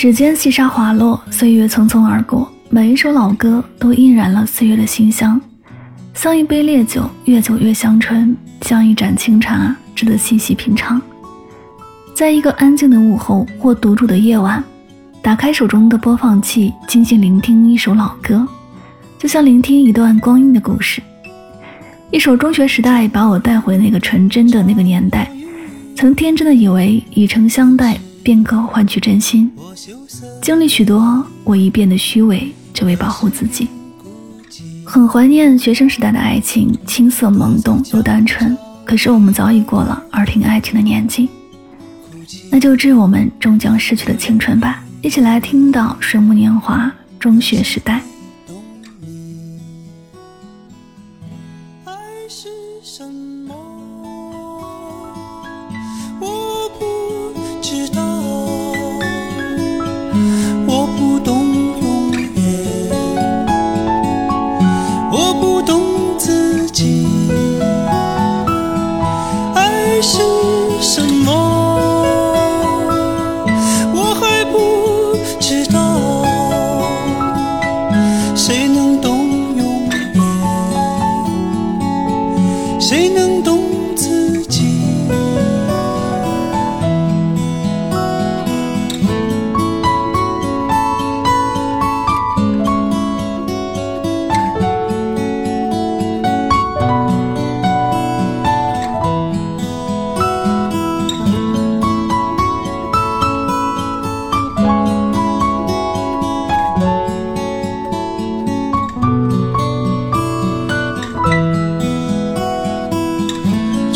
[0.00, 2.50] 指尖细沙滑落，岁月匆匆而过。
[2.70, 5.38] 每一首老歌都印染了岁月的馨香，
[6.14, 10.98] 像一杯烈酒，越久越香醇；像一盏清茶，值得细细品尝。
[12.14, 14.64] 在一个安静的午后或独处的夜晚，
[15.20, 18.48] 打开手中的播放器，静静聆听一首老歌，
[19.18, 21.02] 就像聆听一段光阴的故事。
[22.10, 25.30] 一首中学时代把我带回那个纯真的那个年代，
[25.94, 28.00] 曾天真的以为以诚相待。
[28.22, 29.50] 便可换取真心，
[30.42, 33.68] 经历许多，我已变得虚伪，只为保护自己。
[34.84, 38.56] 很怀念学生时代的爱情，青涩懵懂又单纯。
[38.84, 41.28] 可是我们早已过了耳听爱情的年纪，
[42.50, 44.82] 那就致我们终将逝去的青春吧。
[45.00, 48.02] 一起来听到水木年华，中学时代。
[51.84, 51.94] 爱
[52.28, 52.48] 是
[52.82, 53.54] 什么？
[82.90, 83.59] 谁能懂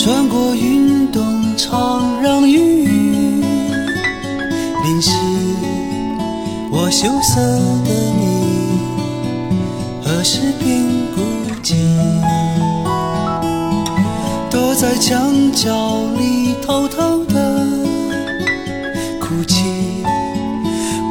[0.05, 1.25] 穿过云动，
[1.57, 3.41] 场让雨
[4.85, 5.11] 淋湿
[6.71, 8.77] 我羞涩的你，
[10.05, 11.23] 何时变孤
[11.63, 11.75] 寂？
[14.51, 15.73] 躲在墙角
[16.19, 17.67] 里偷偷的
[19.19, 19.65] 哭泣，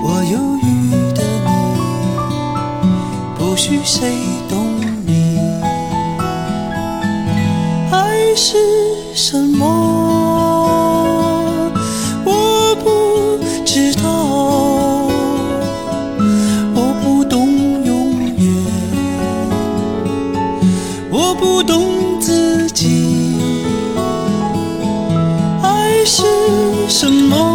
[0.04, 1.52] 我忧郁的你，
[3.40, 4.08] 不许谁
[4.48, 4.64] 懂
[5.08, 5.40] 你，
[7.92, 8.83] 爱是。
[9.16, 9.66] 什么？
[12.26, 14.10] 我不知道，
[16.74, 18.52] 我不懂永远，
[21.12, 23.38] 我不懂自己，
[25.62, 26.24] 爱是
[26.90, 27.53] 什么？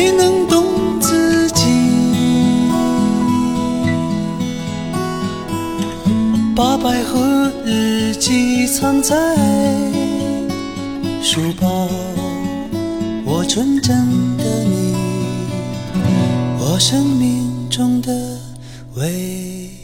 [0.00, 0.64] 谁能懂
[0.98, 1.62] 自己？
[6.56, 9.14] 把百合日记藏在
[11.20, 11.86] 书包，
[13.26, 14.94] 我纯真的你，
[16.58, 18.10] 我生命中的
[18.94, 19.79] 唯一。